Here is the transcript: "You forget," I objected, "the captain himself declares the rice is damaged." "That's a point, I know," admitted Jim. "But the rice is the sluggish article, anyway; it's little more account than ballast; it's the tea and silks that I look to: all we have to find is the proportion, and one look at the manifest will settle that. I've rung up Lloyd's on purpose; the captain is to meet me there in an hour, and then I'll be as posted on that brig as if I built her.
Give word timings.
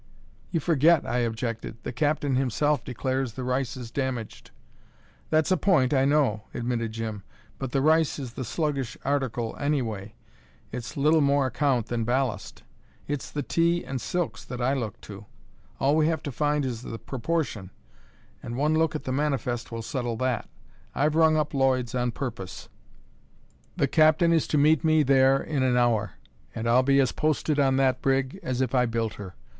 "You 0.49 0.59
forget," 0.59 1.05
I 1.05 1.19
objected, 1.19 1.77
"the 1.83 1.93
captain 1.93 2.35
himself 2.35 2.83
declares 2.83 3.33
the 3.33 3.43
rice 3.43 3.77
is 3.77 3.91
damaged." 3.91 4.49
"That's 5.29 5.51
a 5.51 5.57
point, 5.57 5.93
I 5.93 6.05
know," 6.05 6.45
admitted 6.55 6.91
Jim. 6.93 7.21
"But 7.59 7.71
the 7.71 7.83
rice 7.83 8.17
is 8.17 8.33
the 8.33 8.43
sluggish 8.43 8.97
article, 9.05 9.55
anyway; 9.59 10.15
it's 10.71 10.97
little 10.97 11.21
more 11.21 11.45
account 11.45 11.85
than 11.85 12.03
ballast; 12.03 12.63
it's 13.07 13.29
the 13.29 13.43
tea 13.43 13.83
and 13.85 14.01
silks 14.01 14.43
that 14.43 14.59
I 14.59 14.73
look 14.73 14.99
to: 15.01 15.27
all 15.79 15.95
we 15.95 16.07
have 16.07 16.23
to 16.23 16.31
find 16.31 16.65
is 16.65 16.81
the 16.81 16.97
proportion, 16.97 17.69
and 18.41 18.57
one 18.57 18.73
look 18.73 18.95
at 18.95 19.03
the 19.03 19.11
manifest 19.11 19.71
will 19.71 19.83
settle 19.83 20.17
that. 20.17 20.49
I've 20.95 21.13
rung 21.13 21.37
up 21.37 21.53
Lloyd's 21.53 21.93
on 21.93 22.09
purpose; 22.09 22.69
the 23.77 23.87
captain 23.87 24.33
is 24.33 24.47
to 24.47 24.57
meet 24.57 24.83
me 24.83 25.03
there 25.03 25.39
in 25.39 25.61
an 25.61 25.77
hour, 25.77 26.13
and 26.55 26.65
then 26.65 26.73
I'll 26.73 26.81
be 26.81 26.99
as 26.99 27.11
posted 27.11 27.59
on 27.59 27.75
that 27.75 28.01
brig 28.01 28.39
as 28.41 28.61
if 28.61 28.73
I 28.73 28.87
built 28.87 29.13
her. 29.13 29.35